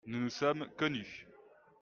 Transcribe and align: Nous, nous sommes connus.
Nous, 0.07 0.19
nous 0.19 0.29
sommes 0.31 0.65
connus. 0.79 1.27